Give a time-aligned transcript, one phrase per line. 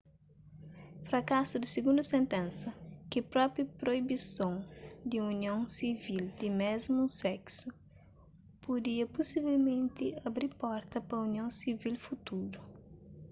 [1.09, 2.67] frakasu di sigundu sentensa
[3.11, 4.53] ki propoi proibison
[5.09, 7.67] di union sivil di mésmu seksu
[8.63, 12.59] pudia pusivelmenti abi porta pa union sivil futuru